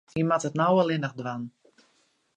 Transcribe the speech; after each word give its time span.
Hja 0.13 0.23
moat 0.29 0.47
it 0.47 0.57
no 0.59 0.67
allinnich 0.83 1.15
dwaan. 1.19 1.43